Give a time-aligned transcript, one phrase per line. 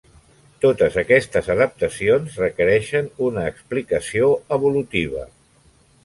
[0.63, 5.27] Totes aquestes adaptacions requereixen una explicació evolutiva.